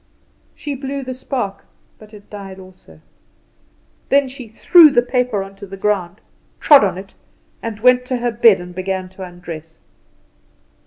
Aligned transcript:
She 0.55 0.73
blew 0.73 1.03
the 1.03 1.13
spark, 1.13 1.63
but 1.99 2.11
it 2.11 2.27
died 2.31 2.57
also. 2.57 3.01
Then 4.09 4.27
she 4.29 4.47
threw 4.47 4.89
the 4.89 5.03
paper 5.03 5.43
on 5.43 5.55
to 5.57 5.67
the 5.67 5.77
ground, 5.77 6.21
trod 6.59 6.83
on 6.83 6.97
it, 6.97 7.13
and 7.61 7.79
went 7.81 8.05
to 8.05 8.17
her 8.17 8.31
bed, 8.31 8.59
and 8.59 8.73
began 8.73 9.09
to 9.09 9.23
undress. 9.23 9.77